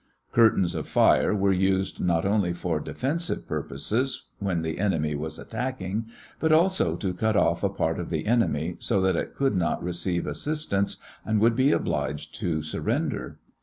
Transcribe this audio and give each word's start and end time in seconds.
Curtains 0.31 0.73
of 0.73 0.87
fire 0.87 1.35
were 1.35 1.51
used 1.51 2.01
not 2.03 2.25
only 2.25 2.53
for 2.53 2.79
defensive 2.79 3.47
purposes 3.47 4.29
when 4.39 4.63
the 4.63 4.79
enemy 4.79 5.13
was 5.13 5.37
attacking, 5.37 6.07
but 6.39 6.51
also 6.51 6.95
to 6.95 7.13
cut 7.13 7.35
off 7.35 7.63
a 7.63 7.69
part 7.69 7.99
of 7.99 8.09
the 8.09 8.25
enemy 8.25 8.77
so 8.79 8.99
that 9.01 9.15
it 9.15 9.35
could 9.35 9.55
not 9.55 9.83
receive 9.83 10.25
assistance 10.25 10.97
and 11.23 11.39
would 11.39 11.55
be 11.55 11.71
obliged 11.71 12.33
to 12.39 12.63
surrender. 12.63 13.37